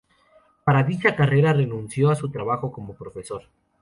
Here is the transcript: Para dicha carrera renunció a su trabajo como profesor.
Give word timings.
Para 0.65 0.81
dicha 0.81 1.15
carrera 1.15 1.53
renunció 1.53 2.09
a 2.09 2.15
su 2.15 2.31
trabajo 2.31 2.71
como 2.71 2.95
profesor. 2.95 3.43